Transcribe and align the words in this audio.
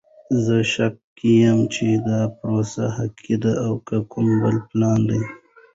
زه 0.43 0.57
شکي 0.73 1.31
یم 1.43 1.59
چې 1.73 1.87
دا 2.07 2.19
پروسه 2.37 2.83
حقیقی 2.97 3.35
ده 3.43 3.51
او 3.65 3.73
که 3.87 3.97
کوم 4.11 4.27
بل 4.41 4.55
پلان 4.69 4.99
ده! 5.09 5.19